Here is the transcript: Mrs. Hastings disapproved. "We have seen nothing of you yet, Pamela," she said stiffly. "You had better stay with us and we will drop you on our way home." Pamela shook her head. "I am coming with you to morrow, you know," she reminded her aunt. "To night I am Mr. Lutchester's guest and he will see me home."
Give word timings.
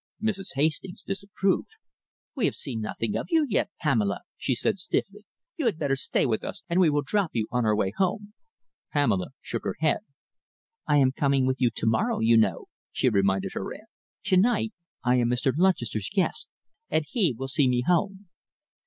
Mrs. 0.19 0.55
Hastings 0.55 1.03
disapproved. 1.03 1.67
"We 2.33 2.45
have 2.45 2.55
seen 2.55 2.81
nothing 2.81 3.15
of 3.15 3.27
you 3.29 3.45
yet, 3.47 3.69
Pamela," 3.81 4.21
she 4.35 4.55
said 4.55 4.79
stiffly. 4.79 5.27
"You 5.57 5.67
had 5.67 5.77
better 5.77 5.95
stay 5.95 6.25
with 6.25 6.43
us 6.43 6.63
and 6.67 6.79
we 6.79 6.89
will 6.89 7.03
drop 7.03 7.29
you 7.33 7.47
on 7.51 7.65
our 7.65 7.75
way 7.75 7.93
home." 7.95 8.33
Pamela 8.91 9.27
shook 9.41 9.63
her 9.63 9.75
head. 9.79 9.99
"I 10.87 10.97
am 10.97 11.11
coming 11.11 11.45
with 11.45 11.61
you 11.61 11.69
to 11.75 11.85
morrow, 11.85 12.19
you 12.19 12.35
know," 12.35 12.65
she 12.91 13.09
reminded 13.09 13.51
her 13.53 13.71
aunt. 13.71 13.89
"To 14.23 14.37
night 14.37 14.73
I 15.03 15.17
am 15.17 15.27
Mr. 15.29 15.53
Lutchester's 15.55 16.09
guest 16.11 16.49
and 16.89 17.05
he 17.07 17.35
will 17.37 17.47
see 17.47 17.67
me 17.69 17.83
home." 17.85 18.27